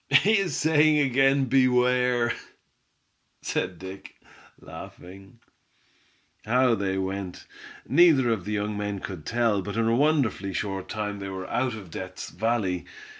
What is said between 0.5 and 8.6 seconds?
saying again beware!" said Dick, laughing. How they went, neither of the